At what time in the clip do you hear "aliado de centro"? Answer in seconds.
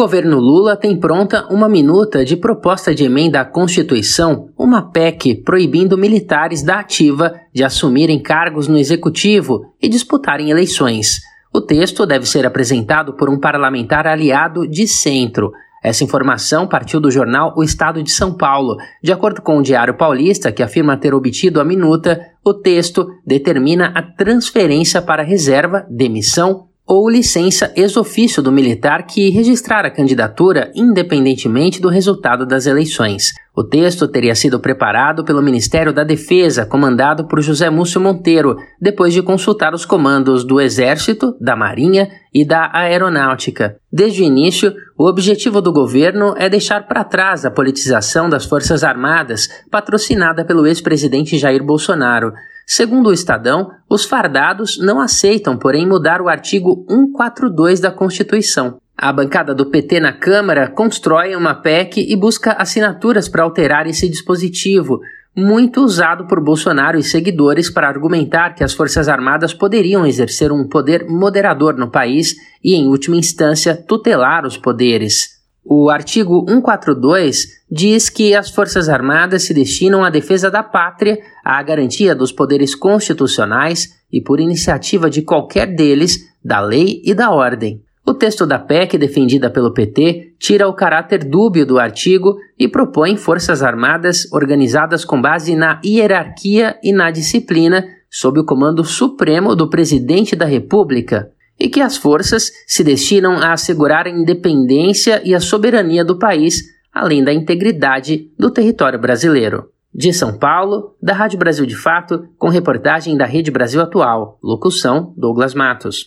14.06-15.52